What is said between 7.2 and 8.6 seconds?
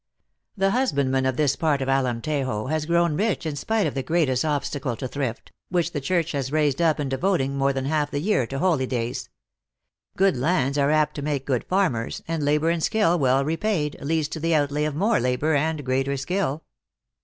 195 up in devoting more than half the year to